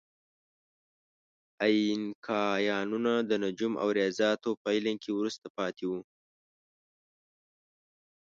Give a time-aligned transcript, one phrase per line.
[1.65, 6.01] اینکایانو د نجوم او ریاضیاتو په علم کې وروسته پاتې وو.